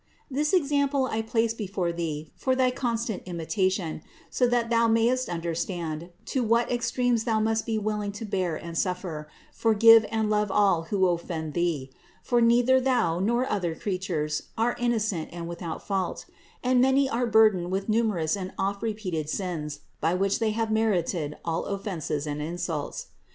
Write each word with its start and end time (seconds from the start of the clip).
629. 0.29 0.41
This 0.41 0.51
example 0.53 1.05
I 1.05 1.21
place 1.21 1.53
before 1.53 1.91
thee 1.91 2.31
for 2.35 2.55
thy 2.55 2.71
con 2.71 2.97
stant 2.97 3.21
imitation, 3.27 4.01
so 4.31 4.47
that 4.47 4.71
thou 4.71 4.87
mayest 4.87 5.29
understand 5.29 6.09
to 6.25 6.43
what 6.43 6.71
extremes 6.71 7.25
thou 7.25 7.39
must 7.39 7.67
be 7.67 7.77
willing 7.77 8.11
to 8.13 8.25
bear 8.25 8.55
and 8.55 8.75
suffer, 8.75 9.27
forgive 9.53 10.03
and 10.09 10.27
love 10.27 10.49
all 10.49 10.85
who 10.85 11.05
offend 11.05 11.53
thee; 11.53 11.91
for 12.23 12.41
neither 12.41 12.81
thou 12.81 13.19
nor 13.19 13.47
other 13.47 13.75
creatures 13.75 14.47
are 14.57 14.75
innocent 14.79 15.29
and 15.31 15.47
without 15.47 15.85
fault, 15.85 16.25
and 16.63 16.81
many 16.81 17.07
are 17.07 17.27
burdened 17.27 17.69
with 17.69 17.87
numerous 17.87 18.35
and 18.35 18.53
oft 18.57 18.81
repeated 18.81 19.29
sins, 19.29 19.81
by 19.99 20.15
which 20.15 20.39
they 20.39 20.49
have 20.49 20.71
merited 20.71 21.37
all 21.45 21.65
offenses 21.65 22.25
and 22.25 22.41
insults. 22.41 23.09